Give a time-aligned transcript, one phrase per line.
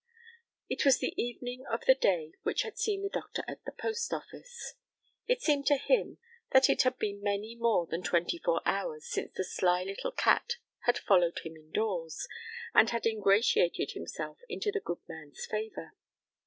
[0.67, 4.11] It was the evening of the day which had seen the doctor at the Post
[4.11, 4.73] Office.
[5.27, 6.17] It seemed to him
[6.53, 10.55] that it had been many more than twenty four hours since the sly little cat
[10.85, 12.27] had followed him indoors,
[12.73, 15.93] and had ingratiated himself into the good man's favor.